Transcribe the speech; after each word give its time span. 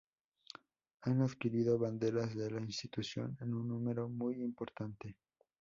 Han 1.01 1.21
adquirido 1.21 1.77
banderas 1.77 2.35
de 2.35 2.49
la 2.49 2.59
institución 2.59 3.37
en 3.39 3.53
un 3.53 3.67
número 3.67 4.09
muy 4.09 4.41
importante. 4.41 5.15